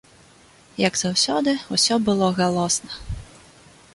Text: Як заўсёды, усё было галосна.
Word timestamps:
Як 0.87 0.95
заўсёды, 1.01 1.53
усё 1.77 1.95
было 2.09 2.31
галосна. 2.41 2.91